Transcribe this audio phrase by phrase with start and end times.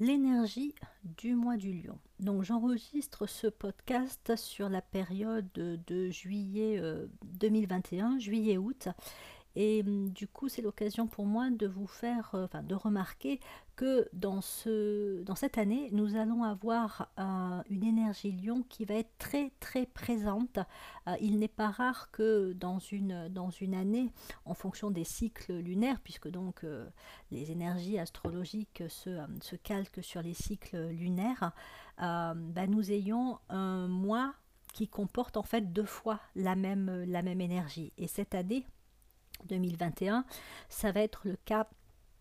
[0.00, 1.98] l'énergie du mois du lion.
[2.20, 6.80] Donc j'enregistre ce podcast sur la période de juillet
[7.24, 8.88] 2021, euh, juillet-août.
[9.56, 13.40] Et hum, du coup, c'est l'occasion pour moi de vous faire, euh, enfin, de remarquer
[13.74, 18.94] que dans, ce, dans cette année, nous allons avoir euh, une énergie lion qui va
[18.94, 20.58] être très très présente.
[21.08, 24.12] Euh, il n'est pas rare que dans une, dans une année,
[24.44, 26.64] en fonction des cycles lunaires, puisque donc
[27.30, 31.52] les énergies astrologiques se, se, calquent sur les cycles lunaires,
[31.98, 34.34] bah, nous ayons un mois
[34.72, 37.92] qui comporte en fait deux fois la même, la même énergie.
[37.96, 38.66] Et cette année,
[39.46, 40.24] 2021,
[40.68, 41.68] ça va être le cas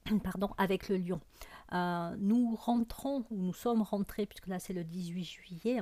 [0.23, 1.20] pardon, avec le lion.
[1.73, 5.81] Euh, nous rentrons, ou nous sommes rentrés, puisque là c'est le 18 juillet,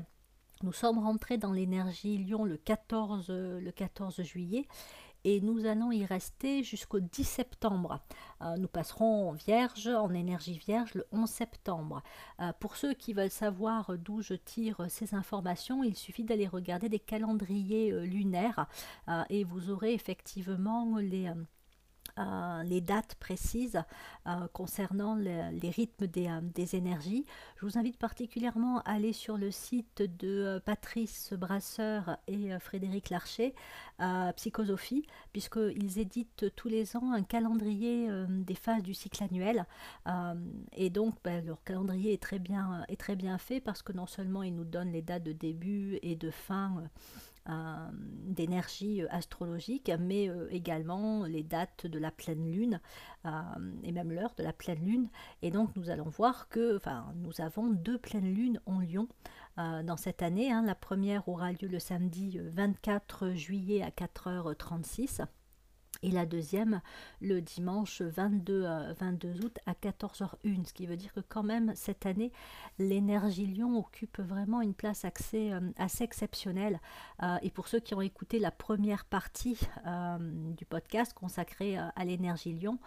[0.61, 4.65] nous sommes rentrés dans l'énergie lion le 14, le 14 juillet
[5.23, 7.99] et nous allons y rester jusqu'au 10 septembre.
[8.41, 12.03] Euh, nous passerons en vierge, en énergie vierge, le 11 septembre.
[12.39, 16.89] Euh, pour ceux qui veulent savoir d'où je tire ces informations, il suffit d'aller regarder
[16.89, 18.67] des calendriers euh, lunaires
[19.29, 21.31] et vous aurez effectivement les
[22.19, 23.81] euh, les dates précises
[24.27, 27.25] euh, concernant les rythmes euh, des, énergies.
[27.57, 33.55] Je vous invite particulièrement à aller sur le site de Patrice Brasseur et Frédéric Larcher,
[34.35, 39.65] Psychosophie, puisqu'ils éditent tous les ans un calendrier des phases du cycle annuel.
[40.73, 44.07] et donc, ben, leur calendrier est très, bien, est très bien fait parce que non
[44.07, 46.83] seulement ils nous donnent les dates de début et de fin
[47.45, 52.79] d'énergie euh, astrologique, mais euh, également les dates de la pleine lune
[53.83, 55.09] et même l'heure de la pleine lune.
[55.41, 56.77] Et donc nous allons voir que
[57.15, 59.07] nous avons deux pleines lunes en Lion
[59.55, 60.51] dans cette année.
[60.51, 60.63] Hein.
[60.65, 65.21] La première aura lieu le samedi 24 juillet à 4h36
[66.03, 66.81] et la deuxième
[67.21, 68.67] le dimanche 22,
[68.99, 72.31] 22 euh, août à 14h01, ce qui veut dire que quand même cette année,
[72.77, 76.79] l'énergie Lion occupe vraiment une place assez, euh, assez exceptionnelle.
[77.23, 79.59] Euh, et pour ceux qui ont écouté la première partie
[80.57, 82.77] du podcast consacré à l'énergie Lion,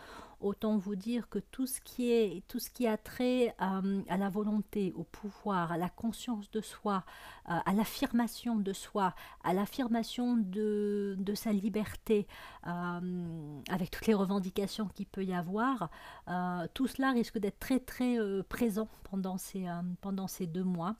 [0.40, 4.28] autant vous dire que tout ce qui est tout ce qui a trait à la
[4.28, 7.04] volonté, au pouvoir, à la conscience de soi,
[7.44, 9.14] à l'affirmation de soi,
[9.44, 12.26] à l'affirmation de, de, sa liberté,
[12.66, 15.90] euh, avec toutes les revendications qu'il peut y avoir,
[16.28, 20.96] euh, tout cela risque d'être très très euh, présent pendant ces deux mois.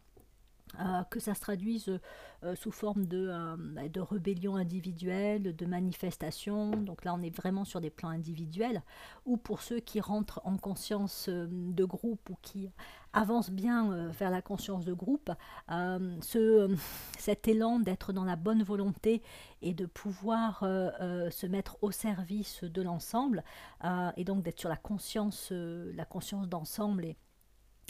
[1.11, 2.01] Que ça se traduise
[2.55, 3.33] sous forme de,
[3.89, 8.83] de, rébellion individuelle, de manifestation, donc là on est vraiment sur des plans individuels,
[9.25, 12.69] ou pour ceux qui rentrent en conscience de groupe ou qui
[13.17, 15.31] avance bien euh, vers la conscience de groupe,
[15.71, 16.77] euh, ce,
[17.19, 19.23] cet élan d'être dans la bonne volonté
[19.63, 23.43] et de pouvoir euh, se mettre au service de l'ensemble,
[24.17, 27.17] et donc d'être sur la conscience, la conscience d'ensemble et,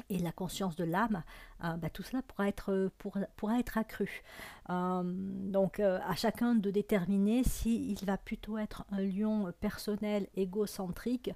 [0.09, 1.23] et la conscience de l'âme,
[1.61, 4.23] bah, tout cela pourra être, pourra, être accru.
[4.69, 11.31] donc à chacun de déterminer s'il va plutôt être un lion personnel, égocentrique,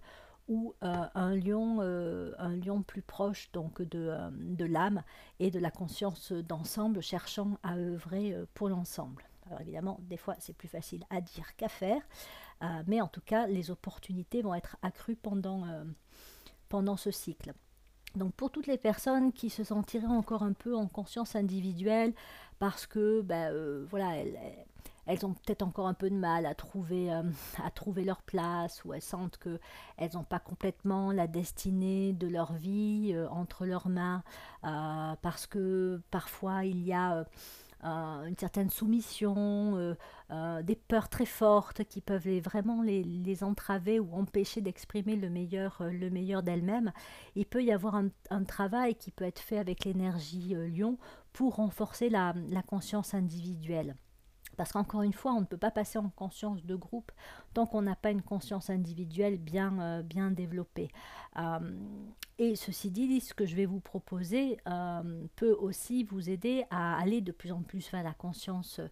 [0.50, 5.04] ou euh, un, lion, euh, un lion plus proche donc de, euh, de l'âme
[5.38, 9.24] et de la conscience d'ensemble, cherchant à œuvrer pour l'ensemble.
[9.46, 12.02] Alors évidemment, des fois c'est plus facile à dire qu'à faire,
[12.86, 15.64] mais en tout cas, les opportunités vont être accrues pendant,
[16.68, 17.54] pendant ce cycle.
[18.16, 22.12] Donc pour toutes les personnes qui se sentiraient encore un peu en conscience individuelle
[22.58, 23.52] parce que ben,
[23.88, 24.38] voilà, elles,
[25.10, 27.22] elles ont peut-être encore un peu de mal à trouver, euh,
[27.64, 32.52] à trouver leur place ou elles sentent qu'elles n'ont pas complètement la destinée de leur
[32.52, 34.22] vie euh, entre leurs mains
[34.64, 37.24] euh, parce que parfois il y a
[37.82, 39.96] une certaine soumission,
[40.30, 46.10] des peurs très fortes qui peuvent vraiment les, entraver ou empêcher d'exprimer le meilleur, le
[46.10, 46.92] meilleur d'elles-mêmes.
[47.36, 50.98] Il peut y avoir un, travail qui peut être fait avec l'énergie lion
[51.32, 52.34] pour renforcer la
[52.66, 53.94] conscience individuelle.
[54.60, 57.12] Parce qu'encore une fois, on ne peut pas passer en conscience de groupe
[57.54, 60.90] tant qu'on n'a pas une conscience individuelle bien, euh, bien développée.
[61.38, 61.78] Euh,
[62.36, 67.00] et ceci dit, ce que je vais vous proposer euh, peut aussi vous aider à
[67.00, 68.82] aller de plus en plus vers la conscience,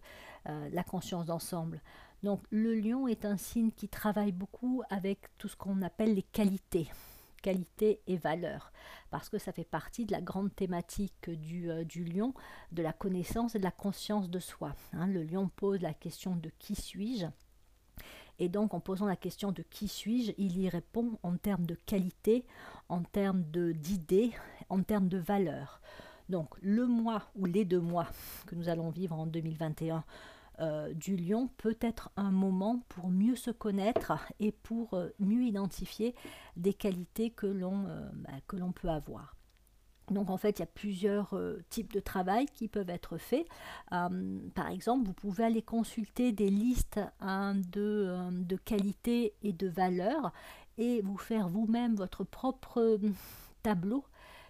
[0.45, 1.83] la conscience d'ensemble.
[2.23, 6.23] Donc le lion est un signe qui travaille beaucoup avec tout ce qu'on appelle les
[6.23, 6.89] qualités
[7.41, 8.71] qualité et valeur,
[9.11, 12.33] parce que ça fait partie de la grande thématique du, euh, lion,
[12.71, 14.75] de la connaissance et de la conscience de soi.
[14.93, 15.07] Hein.
[15.07, 17.27] le lion pose la question de qui suis-je?
[18.41, 21.75] Et donc, en posant la question de qui suis-je, il y répond en termes de
[21.75, 22.45] qualité,
[22.87, 24.31] en termes d'idées,
[24.69, 25.81] en termes de valeur.
[26.29, 28.07] Donc, le mois ou les deux mois
[28.45, 30.05] que nous allons vivre en 2021
[30.61, 35.43] euh, du lion peut être un moment pour mieux se connaître et pour euh, mieux
[35.43, 36.15] identifier
[36.57, 39.35] des qualités que l'on euh, bah, que l'on peut avoir.
[40.11, 41.39] Donc en fait, il y a plusieurs
[41.69, 43.45] types de travail qui peuvent être faits.
[43.91, 50.33] Par exemple, vous pouvez aller consulter des listes hein, de, de qualité et de valeur
[50.79, 52.99] et vous faire vous-même votre propre
[53.61, 54.03] tableau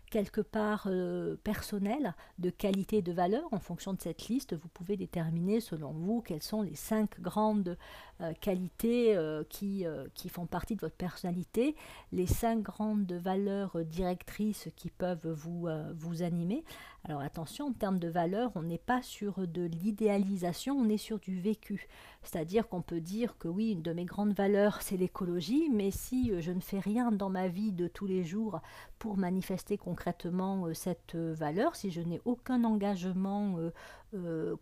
[0.09, 3.44] quelque part euh, personnel de qualité et de valeur.
[3.51, 7.77] En fonction de cette liste, vous pouvez déterminer selon vous quelles sont les cinq grandes
[8.21, 11.75] euh, qualités euh, qui, qui font partie de votre personnalité,
[12.11, 16.63] les cinq grandes valeurs directrices qui peuvent vous, vous animer.
[17.05, 21.19] Alors attention, en termes de valeur, on n'est pas sur de l'idéalisation, on est sur
[21.19, 21.88] du vécu.
[22.21, 26.31] C'est-à-dire qu'on peut dire que oui, une de mes grandes valeurs, c'est l'écologie, mais si
[26.31, 28.60] euh, je ne fais rien dans ma vie de tous les jours
[29.00, 33.57] pour manifester concrètement euh, cette euh, valeur, si je n'ai aucun engagement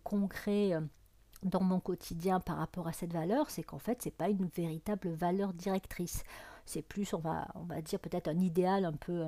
[0.04, 0.72] concret
[1.42, 4.46] dans mon quotidien par rapport à cette valeur, c'est qu'en fait, ce n'est pas une
[4.46, 6.22] véritable valeur directrice.
[6.66, 9.24] C'est plus, on va, on va dire peut-être un idéal un peu,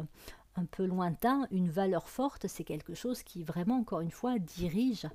[0.57, 5.07] un peu lointain, une valeur forte, c'est quelque chose qui vraiment, encore une fois, dirige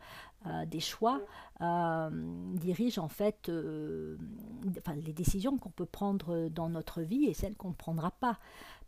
[0.47, 1.21] euh, des choix,
[1.61, 2.09] euh,
[2.53, 4.17] dirige en fait euh,
[4.95, 8.39] les décisions qu'on peut prendre dans notre vie et celles qu'on ne prendra pas.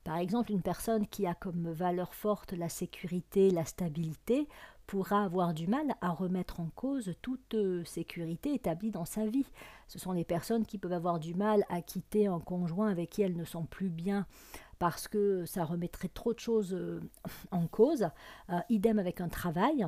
[0.03, 4.47] Par exemple, une personne qui a comme valeur forte la sécurité, la stabilité,
[4.85, 9.47] pourra avoir du mal à remettre en cause toute sécurité établie dans sa vie.
[9.89, 13.21] Ce sont les personnes qui peuvent avoir du mal à quitter un conjoint avec qui
[13.21, 14.25] elles ne sont plus bien
[14.79, 17.01] parce que ça remettrait trop de choses euh,
[17.51, 18.09] en cause.
[18.49, 19.87] Euh, idem avec un travail.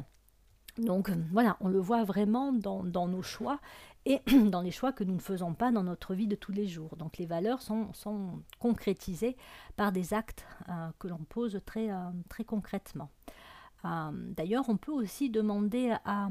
[0.78, 3.60] Donc voilà, on le voit vraiment dans, nos choix
[4.06, 6.68] et dans les choix que nous ne faisons pas dans notre vie de tous les
[6.68, 6.96] jours.
[6.96, 7.92] Donc les valeurs sont,
[8.60, 9.36] concrétisées
[9.76, 11.90] par des actes euh, que l'on pose très
[12.46, 13.10] concrètement.
[13.86, 16.30] Euh, d'ailleurs, on peut aussi demander à,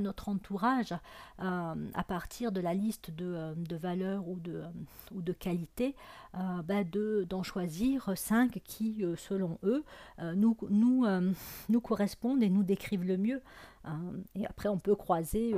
[0.00, 0.92] notre entourage,
[1.40, 5.94] euh, à partir de la liste de, euh, valeurs ou de, qualités,
[6.32, 9.84] bah, d'en choisir cinq qui, selon eux,
[10.34, 11.06] nous, nous,
[11.68, 13.42] nous, correspondent et nous décrivent le mieux.
[14.34, 15.54] et après, on peut croiser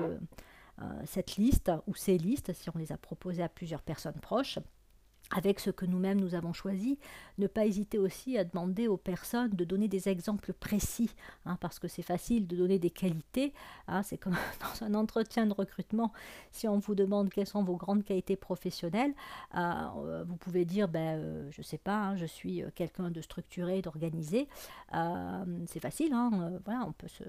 [1.05, 4.59] cette liste ou ces listes, si on les a proposées à plusieurs personnes proches,
[5.31, 6.99] avec ce que nous-mêmes nous avons choisi,
[7.39, 11.11] ne pas hésiter aussi à demander aux personnes de donner des exemples précis,
[11.45, 13.53] hein, parce que c'est facile de donner des qualités,
[13.89, 16.13] hein, c'est comme dans un entretien de recrutement,
[16.51, 19.15] si on vous demande quelles sont vos grandes qualités professionnelles,
[19.57, 23.11] euh, vous pouvez dire, ben, euh, je ne sais pas, hein, je suis euh, quelqu'un
[23.11, 24.49] de structuré, d'organisé,
[25.67, 26.15] c'est facile,
[26.65, 27.25] voilà, on peut se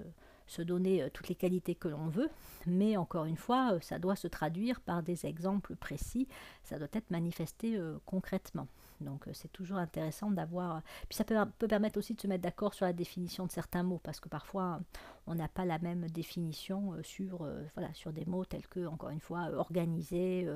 [0.49, 2.29] se donner euh, toutes les qualités que l'on veut,
[2.65, 6.27] mais encore une fois, euh, ça doit se traduire par des exemples précis,
[6.63, 8.67] ça doit être manifesté euh, concrètement.
[8.99, 10.81] Donc c'est toujours intéressant d'avoir...
[11.07, 14.01] Puis ça peut, permettre aussi de se mettre d'accord sur la définition de certains mots,
[14.03, 14.81] parce que parfois
[15.25, 19.21] on n'a pas la même définition sur, voilà, sur des mots tels que, encore une
[19.21, 20.49] fois, organisé,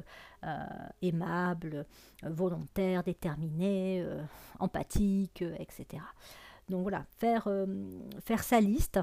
[1.01, 1.86] aimable,
[2.22, 4.06] volontaire, déterminé,
[4.60, 6.04] empathique, etc.
[6.68, 7.48] Donc voilà, faire,
[8.25, 9.00] faire sa liste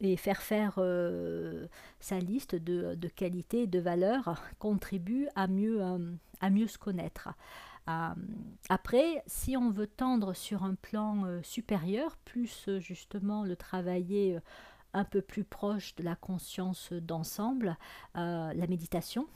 [0.00, 1.66] et faire faire euh,
[2.00, 6.78] sa liste de, de, qualités et de valeurs contribue à mieux, euh, à mieux se
[6.78, 7.28] connaître.
[7.88, 8.08] Euh,
[8.68, 14.38] après, si on veut tendre sur un plan supérieur, plus justement le travailler
[14.96, 17.76] un peu plus proche de la conscience d'ensemble,
[18.14, 19.26] la méditation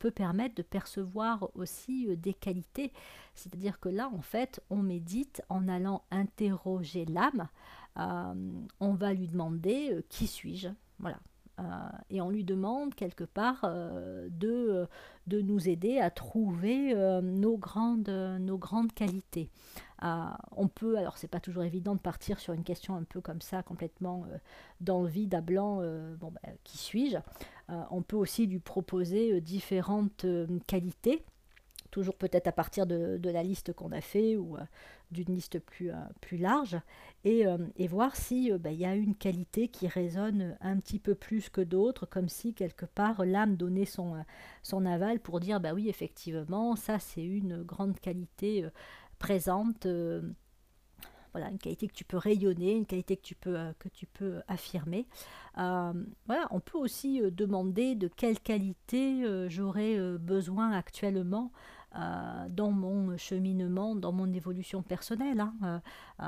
[0.00, 2.92] peut permettre de percevoir aussi des qualités.
[3.34, 7.46] C'est-à-dire que là, en fait, on médite en allant interroger l'âme
[7.96, 10.68] on va lui demander euh, qui suis-je
[10.98, 11.18] Voilà.
[11.60, 11.62] Euh,
[12.08, 13.70] et on lui demande quelque part
[14.30, 14.88] de,
[15.28, 19.50] nous aider à trouver nos, grandes, qualités.
[20.00, 23.42] on peut, alors c'est pas toujours évident de partir sur une question un peu comme
[23.42, 24.24] ça, complètement
[24.80, 27.18] dans le vide à blanc, ben, qui suis-je?
[27.68, 30.24] On peut aussi lui proposer différentes
[30.66, 31.22] qualités
[31.92, 34.60] toujours peut-être à partir de, la liste qu'on a fait ou euh,
[35.12, 36.76] d'une liste plus, euh, plus large,
[37.24, 37.58] et, euh,
[37.88, 42.06] voir s'il ben, y a une qualité qui résonne un petit peu plus que d'autres,
[42.06, 44.24] comme si quelque part l'âme donnait son,
[44.62, 48.66] son aval pour dire, bah oui, effectivement, ça c'est une grande qualité
[49.18, 49.86] présente
[51.32, 54.40] voilà, une qualité que tu peux rayonner, une qualité que tu peux, que tu peux
[54.48, 55.06] affirmer.
[55.56, 61.52] voilà, on peut aussi demander de quelle qualité j'aurais besoin actuellement
[61.94, 65.40] euh, dans mon cheminement, dans mon évolution personnelle.
[65.40, 65.54] Hein.
[65.62, 65.78] Euh,
[66.22, 66.24] euh,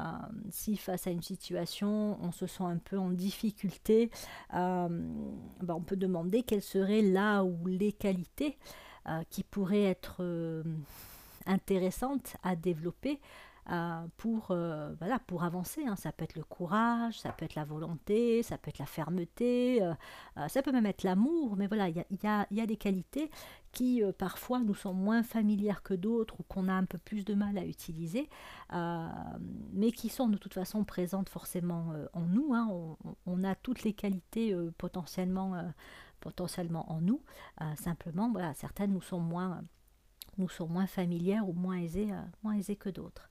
[0.51, 4.11] si face à une situation, on se sent un peu en difficulté,
[4.53, 4.91] ben,
[5.69, 8.59] on peut demander quelles seraient là ou les qualités
[9.31, 10.25] qui pourraient être
[11.47, 13.21] intéressantes à développer
[14.17, 15.85] pour, voilà, pour avancer.
[15.87, 15.97] Hein.
[15.97, 19.81] Ça peut être le courage, ça peut être la volonté, ça peut être la fermeté,
[20.49, 23.31] ça peut même être l'amour, mais voilà, il y a, des qualités
[23.73, 27.35] qui parfois nous sont moins familières que d'autres ou qu'on a un peu plus de
[27.35, 28.29] mal à utiliser,
[28.71, 32.55] mais qui sont de toute façon présentes forcément en nous.
[32.55, 32.97] Hein.
[33.27, 35.55] On, a toutes les qualités potentiellement
[36.91, 37.21] en nous.
[37.61, 39.63] Euh, simplement, certaines nous sont moins,
[40.39, 43.29] nous sont moins familières ou moins aisées, euh, moins aisées que d'autres.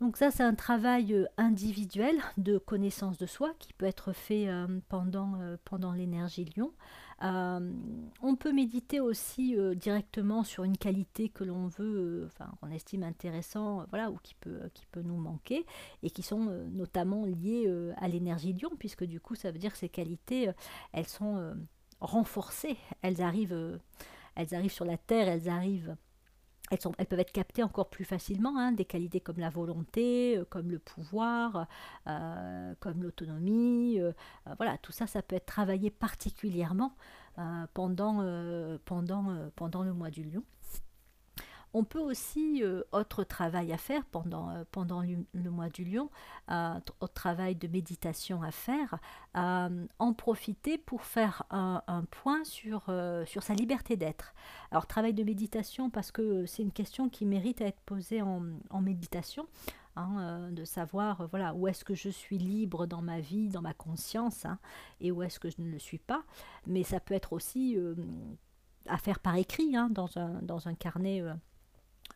[0.00, 4.48] Donc ça, c'est un travail euh, individuel de connaissance de soi qui peut être fait
[4.88, 6.72] pendant, pendant l'énergie lion.
[7.20, 13.86] on peut méditer aussi directement sur une qualité que l'on veut, enfin qu'on estime intéressant,
[13.90, 15.66] voilà, ou qui peut, qui peut nous manquer,
[16.04, 19.78] et qui sont notamment liées à l'énergie lion, puisque du coup, ça veut dire que
[19.78, 20.52] ces qualités,
[20.92, 21.56] elles sont
[22.00, 22.76] renforcées.
[23.02, 23.78] Elles arrivent, euh,
[24.38, 25.96] elles arrivent sur la terre, elles arrivent.
[26.70, 30.70] Elles, peuvent être captées encore plus facilement, hein, des qualités comme la volonté, euh, comme
[30.70, 31.66] le pouvoir,
[32.06, 33.98] euh, comme l'autonomie.
[34.58, 36.94] voilà, tout ça, ça peut être travaillé particulièrement
[37.74, 40.42] pendant le mois du lion.
[41.74, 46.10] On peut aussi, euh, autre travail à faire pendant, euh, pendant le, mois du lion,
[46.50, 48.98] euh, autre travail de méditation à faire,
[49.34, 52.90] en profiter pour faire un, point sur,
[53.26, 54.34] sur sa liberté d'être.
[54.70, 58.80] Alors travail de méditation parce que c'est une question qui mérite à être posée en,
[58.80, 59.46] méditation.
[59.96, 63.74] Hein, de savoir voilà où est-ce que je suis libre dans ma vie, dans ma
[63.74, 64.60] conscience, hein,
[65.00, 66.22] et où est-ce que je ne le suis pas.
[66.68, 67.76] Mais ça peut être aussi
[68.86, 71.22] à faire par écrit, hein, dans, un, dans un carnet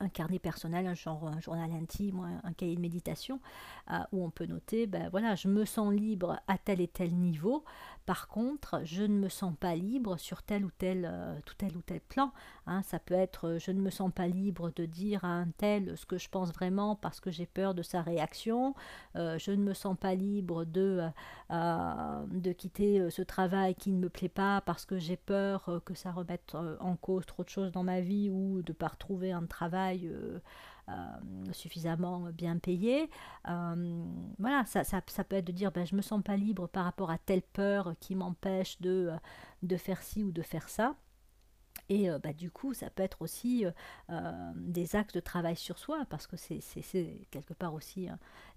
[0.01, 3.41] un carnet personnel, un, genre, un journal intime, un, cahier de méditation,
[3.91, 7.15] euh, où on peut noter, ben voilà, je me sens libre à tel et tel
[7.15, 7.65] niveau,
[8.07, 11.77] par contre, je ne me sens pas libre sur tel ou tel, euh, tout tel
[11.77, 12.33] ou tel plan.
[12.67, 12.83] Hein.
[12.83, 15.97] ça peut être, euh, je ne me sens pas libre de dire à un tel
[15.97, 18.75] ce que je pense vraiment parce que j'ai peur de sa réaction.
[19.15, 21.03] je ne me sens pas libre de,
[21.51, 26.13] de quitter ce travail qui ne me plaît pas parce que j'ai peur que ça
[26.13, 29.47] remette en cause trop de choses dans ma vie ou de ne pas retrouver un
[29.47, 30.39] travail euh,
[31.53, 33.11] suffisamment bien payé.
[33.49, 34.05] Euh,
[34.39, 37.11] voilà, ça, ça, peut être de dire ben, je me sens pas libre par rapport
[37.11, 39.11] à telle peur qui m'empêche de,
[39.63, 40.95] de faire ci ou de faire ça.
[41.93, 43.67] Et euh, bah, du coup, ça peut être aussi
[44.57, 46.63] des actes de travail sur soi, parce que c'est
[47.31, 48.09] quelque part aussi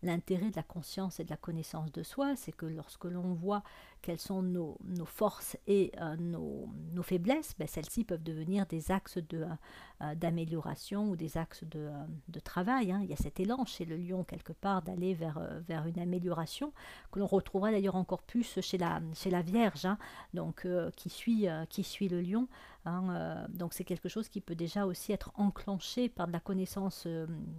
[0.06, 3.64] l'intérêt de la conscience et de la connaissance de soi, c'est que lorsque l'on voit
[4.02, 6.70] quelles sont nos, forces et euh, nos,
[7.02, 12.92] faiblesses, ben, celles-ci peuvent devenir des axes euh, d'amélioration ou des axes de, euh, travail.
[12.92, 13.00] Hein.
[13.02, 16.72] Il y a cet élan chez le lion quelque part d'aller vers, vers une amélioration
[17.12, 19.98] que l'on retrouvera d'ailleurs encore plus chez la, chez la Vierge, hein.
[20.36, 22.48] donc, qui, suit, qui suit le lion.
[22.86, 27.08] Hein, donc c'est quelque chose qui peut déjà aussi être enclenché par de la connaissance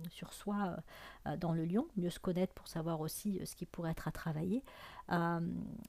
[0.09, 0.77] sur soi
[1.39, 4.63] dans le lion, mieux se connaître pour savoir aussi ce qui pourrait être à travailler.
[5.13, 5.41] Euh,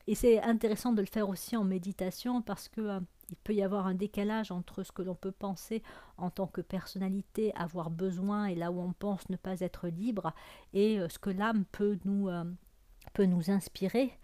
[0.06, 3.64] et c'est intéressant de le faire aussi en méditation parce que euh, il peut y
[3.64, 5.84] avoir un décalage entre ce que l'on peut penser
[6.18, 10.34] en tant que personnalité, avoir besoin et là où on pense ne pas être libre,
[10.74, 12.30] et euh, ce que l'âme peut nous,
[13.14, 14.18] peut nous inspirer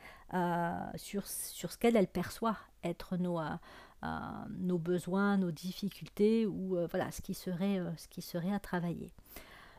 [0.96, 3.40] sur, sur ce qu'elle elle perçoit être nos,
[4.60, 9.12] nos besoins, nos difficultés ou voilà ce qui serait, ce qui serait à travailler.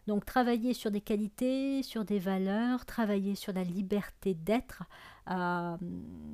[0.07, 4.83] Donc travailler sur des qualités, sur des valeurs, travailler sur la liberté d'être,
[5.31, 5.77] euh,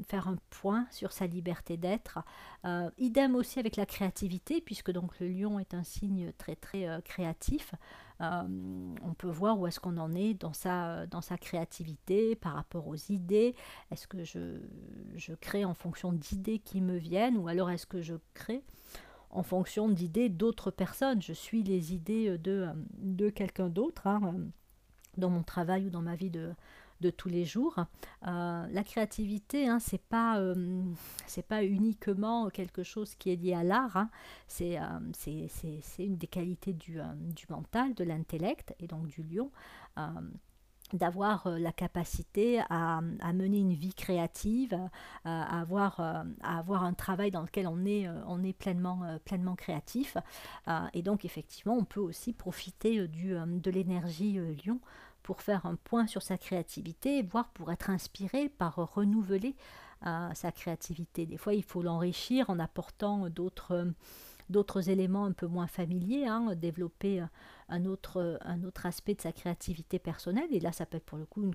[0.08, 2.18] faire un point sur sa liberté d'être.
[2.64, 6.88] Euh, idem aussi avec la créativité, puisque donc le lion est un signe très très
[6.88, 7.72] euh, créatif.
[8.20, 12.86] On peut voir où est-ce qu'on en est dans sa, dans sa créativité par rapport
[12.86, 13.54] aux idées.
[13.90, 14.60] Est-ce que je,
[15.16, 18.62] je crée en fonction d'idées qui me viennent ou alors est-ce que je crée
[19.30, 21.22] en fonction d'idées d'autres personnes?
[21.22, 24.34] Je suis les idées de, de quelqu'un d'autre hein,
[25.16, 26.52] dans mon travail ou dans ma vie de,
[27.00, 27.76] de tous les jours.
[28.26, 30.82] Euh, la créativité, hein, c'est pas euh,
[31.48, 33.96] pas uniquement quelque chose qui est lié à l'art.
[33.96, 34.10] Hein.
[34.46, 39.50] C'est euh, c'est une des qualités du, du mental, de l'intellect et donc du lion
[40.92, 44.76] d'avoir la capacité à, mener une vie créative,
[45.24, 50.16] à, avoir, à avoir un travail dans lequel on est, on est pleinement, pleinement créatif.
[50.92, 54.80] et donc effectivement, on peut aussi profiter du, de l'énergie lion
[55.30, 59.54] pour faire un point sur sa créativité, voire pour être inspiré par renouveler
[60.02, 61.24] sa créativité.
[61.24, 63.86] Des fois, il faut l'enrichir en apportant d'autres
[64.48, 67.24] d'autres éléments un peu moins familiers, hein, développer
[67.68, 70.48] un autre, un autre aspect de sa créativité personnelle.
[70.50, 71.54] Et là, ça peut être pour le coup, une,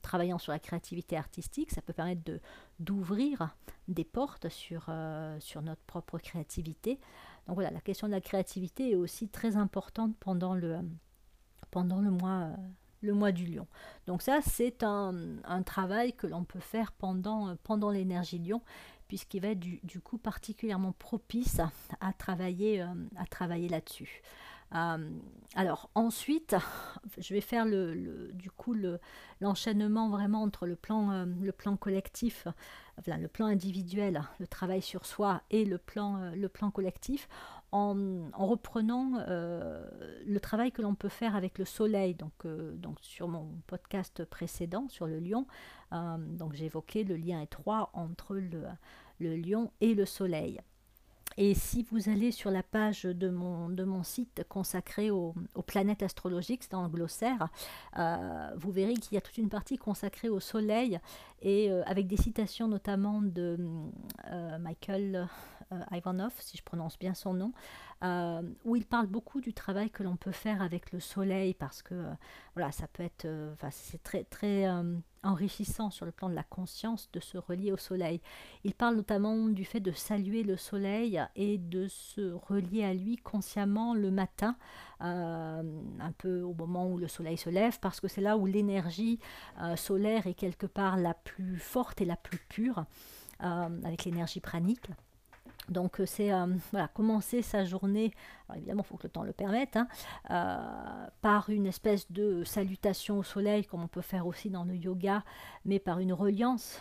[0.00, 2.40] travaillant sur la créativité artistique, ça peut permettre de,
[2.78, 3.56] d'ouvrir
[3.88, 7.00] des portes sur, euh, sur notre propre créativité.
[7.48, 10.78] Donc voilà, la question de la créativité est aussi très importante pendant le,
[11.72, 12.50] pendant le mois,
[13.00, 13.66] le mois du lion.
[14.06, 15.14] Donc ça, c'est un,
[15.64, 18.62] travail que l'on peut faire pendant, pendant l'énergie lion,
[19.06, 21.60] puisqu'il va être du, coup particulièrement propice
[22.00, 24.22] à, travailler, à travailler là-dessus.
[24.74, 25.10] Euh,
[25.54, 26.54] alors ensuite,
[27.18, 28.76] je vais faire le, du coup
[29.40, 32.46] l'enchaînement vraiment entre le plan, euh, le plan collectif,
[33.06, 37.28] le plan individuel, le travail sur soi et le plan, euh, le plan collectif,
[37.72, 42.14] en, reprenant le travail que l'on peut faire avec le soleil.
[42.14, 45.46] Donc, donc sur mon podcast précédent sur le lion,
[45.92, 50.60] donc j'évoquais le lien étroit entre le, lion et le soleil.
[51.40, 55.34] Et si vous allez sur la page de mon, site consacré aux,
[55.68, 57.48] planètes astrologiques, c'est dans le glossaire,
[57.96, 60.98] euh, vous verrez qu'il y a toute une partie consacrée au Soleil
[61.40, 63.56] et euh, avec des citations notamment de
[64.26, 65.28] euh, Michael
[65.90, 67.52] Ivanov, si je prononce bien son nom,
[68.64, 72.04] où il parle beaucoup du travail que l'on peut faire avec le Soleil parce que
[72.54, 73.26] voilà, ça peut être,
[73.70, 74.66] c'est très très
[75.22, 78.20] enrichissant sur le plan de la conscience de se relier au soleil.
[78.64, 83.16] Il parle notamment du fait de saluer le soleil et de se relier à lui
[83.16, 84.56] consciemment le matin,
[85.02, 85.62] euh,
[86.00, 89.18] un peu au moment où le soleil se lève, parce que c'est là où l'énergie
[89.60, 92.84] euh, solaire est quelque part la plus forte et la plus pure,
[93.42, 94.90] euh, avec l'énergie pranique.
[95.68, 98.12] Donc euh, c'est euh, voilà, commencer sa journée,
[98.54, 99.88] évidemment il faut que le temps le permette, hein,
[100.30, 104.74] euh, par une espèce de salutation au soleil comme on peut faire aussi dans le
[104.74, 105.24] yoga,
[105.64, 106.80] mais par une reliance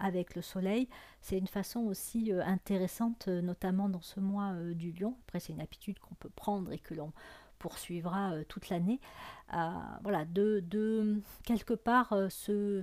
[0.00, 0.88] avec le soleil.
[1.20, 5.14] C'est une façon aussi intéressante, notamment dans ce mois du lion.
[5.26, 7.12] Après c'est une habitude qu'on peut prendre et que l'on
[7.58, 8.98] poursuivra toute l'année.
[10.02, 12.80] voilà, de, de, quelque part ce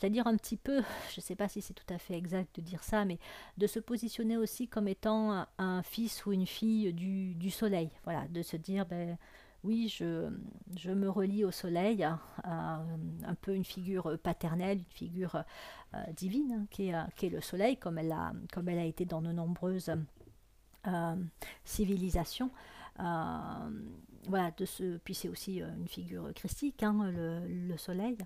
[0.00, 2.62] c'est-à-dire un petit peu, je ne sais pas si c'est tout à fait exact de
[2.62, 3.18] dire ça, mais
[3.58, 7.90] de se positionner aussi comme étant un, fils ou une fille du, soleil.
[8.04, 9.18] Voilà, de se dire, ben,
[9.62, 10.30] oui, je,
[10.74, 12.02] je me relie au soleil,
[12.44, 15.44] un peu une figure paternelle, une figure
[15.94, 18.84] euh, divine, hein, qui, est, qui, est, le soleil, comme elle a, comme elle a
[18.84, 19.92] été dans de nombreuses
[20.86, 21.16] euh,
[21.64, 22.50] civilisations.
[23.00, 23.70] Euh,
[24.28, 28.16] voilà, de ce, puis c'est aussi une figure christique, hein, le, soleil.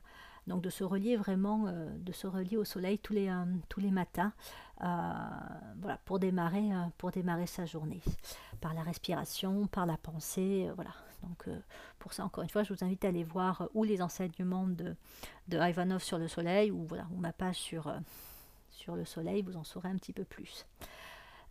[0.46, 4.32] Donc de se relier vraiment, euh, de se relier au soleil tous les, euh, matins,
[4.82, 8.02] euh, pour démarrer, sa journée,
[8.60, 10.90] par la respiration, par la pensée, voilà.
[11.23, 11.49] Donc
[11.99, 14.95] pour ça, encore une fois, je vous invite à aller voir ou les enseignements de,
[15.50, 17.90] Ivanov sur le soleil, ou ou ma page sur,
[18.71, 20.66] sur le soleil, vous en saurez un petit peu plus.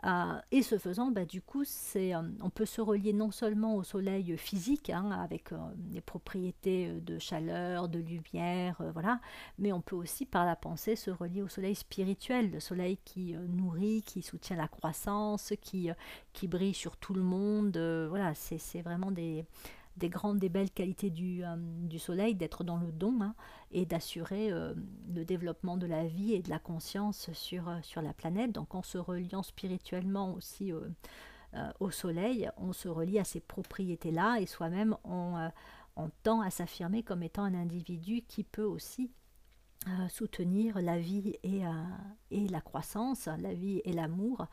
[0.05, 1.63] Euh, et ce faisant, bah, du coup,
[1.95, 5.57] euh, on peut se relier non seulement au soleil physique, hein, avec euh,
[5.91, 9.19] les propriétés de chaleur, de lumière, voilà,
[9.59, 13.33] mais on peut aussi par la pensée se relier au soleil spirituel, le soleil qui
[13.33, 15.89] nourrit, qui soutient la croissance, qui,
[16.33, 17.77] qui brille sur tout le monde.
[18.09, 19.45] voilà, c'est vraiment des,
[19.97, 23.35] des grandes, des belles qualités du, euh, du soleil, d'être dans le don hein,
[23.71, 24.73] et d'assurer euh,
[25.13, 28.51] le développement de la vie et de la conscience sur, euh, sur la planète.
[28.51, 30.71] Donc en se reliant spirituellement aussi
[31.79, 35.49] au soleil, on se relie à ces propriétés-là et soi-même on,
[35.95, 39.11] on, tend à s'affirmer comme étant un individu qui peut aussi
[40.09, 41.61] soutenir la vie et,
[42.31, 44.47] et, la croissance, la vie et l'amour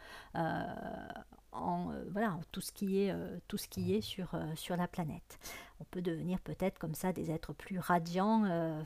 [1.52, 4.76] en, euh, voilà, tout ce qui est, euh, tout ce qui est sur, euh, sur
[4.76, 5.38] la planète.
[5.80, 8.84] On peut devenir peut-être comme ça des êtres plus radiants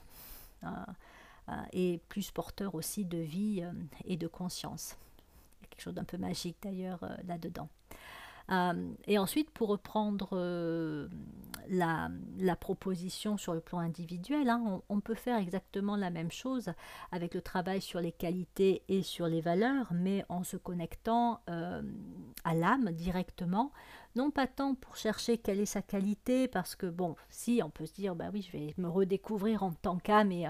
[1.73, 3.65] et plus porteurs aussi de vie
[4.05, 4.97] et de conscience.
[5.61, 7.69] Il y a quelque chose d'un peu magique d'ailleurs là-dedans.
[8.51, 11.09] Euh, et ensuite, pour reprendre euh,
[11.69, 12.11] la,
[12.57, 16.71] proposition sur le plan individuel, hein, on, peut faire exactement la même chose
[17.11, 21.83] avec le travail sur les qualités et sur les valeurs, mais en se connectant euh,
[22.45, 23.73] à l'âme directement.
[24.17, 27.87] Non pas tant pour chercher quelle est sa qualité, parce que bon, si on peut
[27.87, 30.47] se dire, bah oui, je vais me redécouvrir en tant qu'âme et,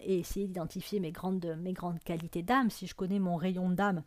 [0.00, 4.02] et essayer d'identifier mes grandes, mes grandes qualités d'âme, si je connais mon rayon d'âme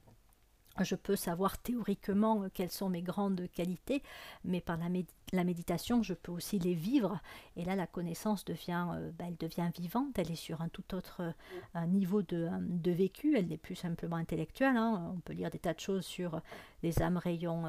[0.83, 4.03] je peux savoir théoriquement euh, quelles sont mes grandes qualités,
[4.43, 4.87] mais par la,
[5.33, 7.19] la méditation, je peux aussi les vivre.
[7.55, 11.33] Et là, la connaissance devient, euh, bah, devient vivante, elle est sur un tout autre
[11.75, 12.49] euh, niveau de,
[12.91, 14.77] vécu, elle n'est plus simplement intellectuelle.
[14.77, 15.13] Hein.
[15.15, 16.41] On peut lire des tas de choses sur
[16.83, 17.63] les âmes rayon,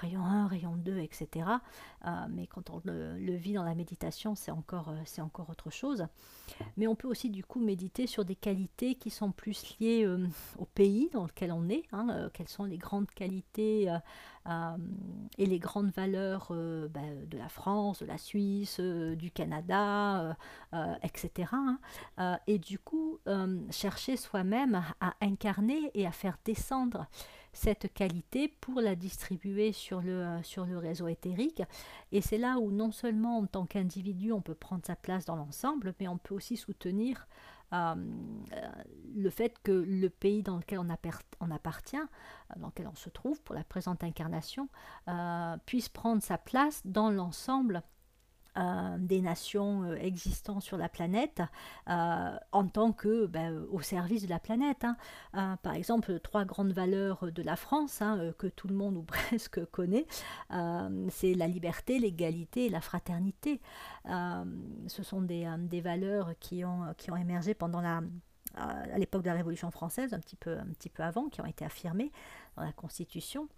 [0.00, 1.46] rayon 1, rayon 2, etc.
[2.30, 6.06] mais quand on le, vit dans la méditation, c'est encore, encore autre chose.
[6.76, 10.06] Mais on peut aussi du coup méditer sur des qualités qui sont plus liées
[10.58, 13.98] au pays dans lequel on est, hein, quelles sont les grandes qualités euh,
[14.48, 14.76] euh,
[15.38, 20.36] et les grandes valeurs euh, bah, de la France, de la Suisse, du Canada,
[21.02, 21.52] etc.
[21.52, 22.38] Hein.
[22.46, 23.18] et du coup,
[23.70, 27.06] chercher soi-même à incarner et à faire descendre
[27.52, 31.62] cette qualité pour la distribuer sur le, sur le réseau éthérique.
[32.12, 35.36] Et c'est là où non seulement en tant qu'individu, on peut prendre sa place dans
[35.36, 37.28] l'ensemble, mais on peut aussi soutenir
[37.74, 37.94] euh,
[39.14, 43.40] le fait que le pays dans lequel on, appartient, euh, dans lequel on se trouve
[43.42, 44.68] pour la présente incarnation,
[45.08, 47.82] euh, puisse prendre sa place dans l'ensemble
[48.56, 51.42] euh, des nations euh, existant sur la planète
[51.88, 54.84] euh, en tant que ben, au service de la planète.
[55.32, 55.56] Hein.
[55.62, 59.64] par exemple, trois grandes valeurs de la France hein, que tout le monde ou presque
[59.66, 60.06] connaît,
[61.08, 63.60] c'est la liberté, l'égalité et la fraternité.
[64.06, 68.02] ce sont des, des, valeurs qui ont, qui ont émergé pendant la
[68.56, 71.46] à l'époque de la Révolution française, un petit, peu, un petit peu avant, qui ont
[71.46, 72.12] été affirmées
[72.56, 73.48] dans la Constitution.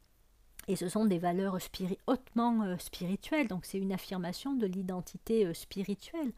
[0.68, 1.58] Et ce sont des valeurs
[2.06, 6.32] hautement euh, spirituelles, donc c'est une affirmation de l'identité euh, spirituelle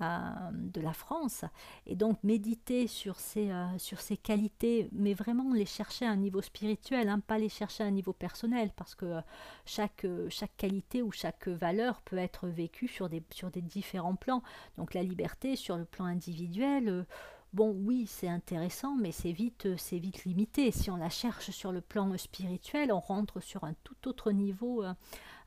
[0.00, 0.18] euh,
[0.52, 1.44] de la France.
[1.86, 6.40] Et donc méditer sur ces, sur ces qualités, mais vraiment les chercher à un niveau
[6.40, 9.20] spirituel, hein, pas les chercher à un niveau personnel, parce que
[9.66, 14.42] chaque, chaque qualité ou chaque valeur peut être vécue sur des, sur des différents plans.
[14.78, 17.06] Donc la liberté sur le plan individuel
[17.56, 20.70] Bon, oui, c'est intéressant, mais c'est vite, c'est vite limité.
[20.70, 24.84] Si on la cherche sur le plan spirituel, on rentre sur un tout autre niveau
[24.84, 24.92] euh,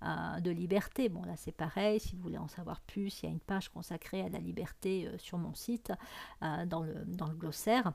[0.02, 1.08] euh, de liberté.
[1.08, 2.00] Bon, là, c'est pareil.
[2.00, 5.06] Si vous voulez en savoir plus, il y a une page consacrée à la liberté
[5.06, 5.94] euh, sur mon site,
[6.42, 7.94] dans le glossaire.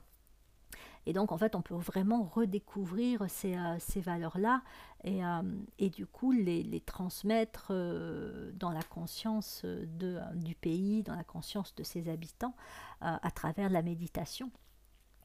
[1.06, 4.62] Et donc, en fait, on peut vraiment redécouvrir ces, euh, valeurs-là
[5.02, 5.42] et, euh,
[5.78, 11.82] et, du coup les, transmettre euh, dans la conscience du pays, dans la conscience de
[11.82, 12.54] ses habitants,
[13.00, 14.50] à travers la méditation.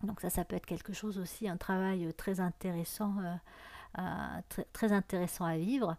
[0.03, 3.15] Donc ça, ça peut être quelque chose aussi, un travail très intéressant,
[3.93, 5.95] intéressant à vivre.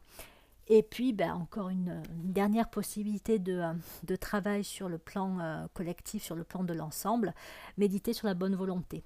[0.69, 3.75] Et puis, ben, encore une, dernière possibilité de,
[4.17, 7.35] travail sur le plan collectif, sur le plan de l'ensemble,
[7.79, 9.05] méditer sur la bonne volonté.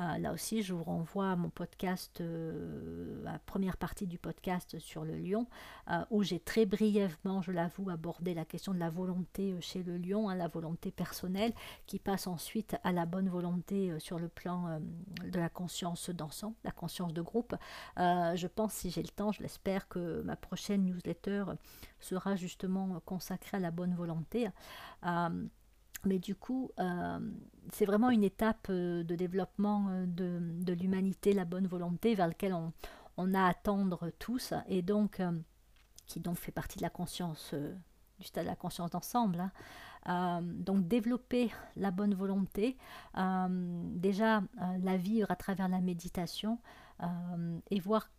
[0.00, 4.78] Euh, là aussi, je vous renvoie à mon podcast, euh, la première partie du podcast
[4.78, 5.46] sur le lion,
[5.90, 9.96] euh, où j'ai très brièvement, je l'avoue, abordé la question de la volonté chez le
[9.96, 11.52] lion, hein, la volonté personnelle,
[11.86, 14.80] qui passe ensuite à la bonne volonté sur le plan
[15.24, 17.54] de la conscience d'ensemble, la conscience de groupe.
[17.96, 21.44] je pense, si j'ai le temps, je l'espère, que ma prochaine newsletter
[22.00, 24.48] sera justement consacrée à la bonne volonté.
[26.06, 27.18] Mais du coup, euh,
[27.72, 32.54] c'est vraiment une étape euh, de développement euh, de, l'humanité, la bonne volonté vers laquelle
[33.16, 35.22] on, a à tendre tous, et donc
[36.06, 37.54] qui donc fait partie de la conscience,
[38.18, 39.50] du stade de la conscience d'ensemble.
[40.04, 40.42] Hein.
[40.42, 42.76] donc développer la bonne volonté,
[43.14, 44.42] déjà
[44.82, 46.58] la vivre à travers la méditation
[47.70, 48.10] et voir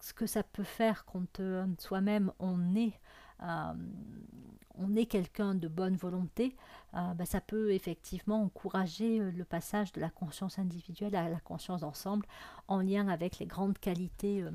[0.00, 1.40] ce que ça peut faire quand
[1.78, 2.98] soi-même on est
[4.80, 6.56] on est quelqu'un de bonne volonté,
[6.94, 11.40] euh, bah, ça peut effectivement encourager euh, le passage de la conscience individuelle à la
[11.40, 12.26] conscience d'ensemble
[12.68, 14.50] en lien avec les grandes qualités euh,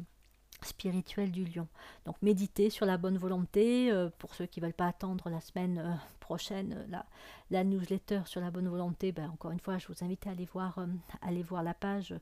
[0.63, 1.67] spirituelles du lion.
[2.05, 5.99] Donc méditer sur la bonne volonté, pour ceux qui ne veulent pas attendre la semaine
[6.19, 7.05] prochaine la,
[7.51, 10.45] la, newsletter sur la bonne volonté, ben, encore une fois je vous invite à aller
[10.45, 10.79] voir,
[11.21, 12.15] aller voir la page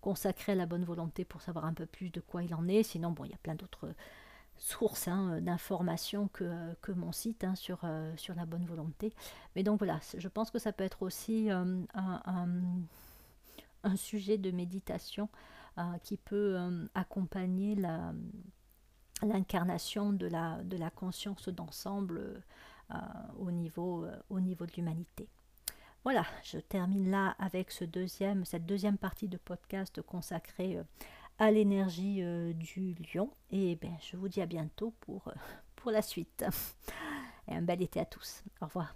[0.00, 2.84] consacrée à la bonne volonté pour savoir un peu plus de quoi il en est.
[2.84, 3.88] Sinon, bon, il y a plein d'autres
[4.58, 8.66] source hein, euh, d'informations que, euh, que, mon site hein, sur, euh, sur la bonne
[8.66, 9.12] volonté.
[9.56, 11.86] Mais donc voilà, je pense que ça peut être aussi un,
[13.96, 15.28] sujet de méditation
[16.02, 16.58] qui peut
[16.94, 17.76] accompagner
[19.22, 22.42] l'incarnation de la, de la conscience d'ensemble
[23.38, 25.26] au, niveau, au niveau de l'humanité.
[26.04, 30.78] Voilà, je termine là avec ce deuxième, cette deuxième partie de podcast consacrée
[31.38, 33.30] à l'énergie euh, du lion.
[33.50, 35.32] Et ben, je vous dis à bientôt pour, euh,
[35.76, 36.44] pour la suite.
[37.48, 38.42] Et un bel été à tous.
[38.60, 38.94] Au revoir.